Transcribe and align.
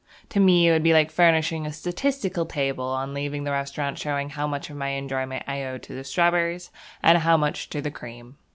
To 0.29 0.39
me 0.39 0.67
it 0.67 0.71
would 0.71 0.81
be 0.81 0.93
like 0.93 1.11
furnishing 1.11 1.63
a 1.67 1.71
statistical 1.71 2.47
table 2.47 2.85
on 2.87 3.13
leaving 3.13 3.43
the 3.43 3.51
restaurant 3.51 3.99
showing 3.99 4.31
how 4.31 4.47
much 4.47 4.71
of 4.71 4.75
my 4.75 4.87
enjoyment 4.87 5.43
I 5.45 5.63
owed 5.63 5.83
to 5.83 5.93
the 5.93 6.03
strawberries 6.03 6.71
and 7.03 7.19
how 7.19 7.37
much 7.37 7.69
to 7.69 7.83
the 7.83 7.91
cream. 7.91 8.37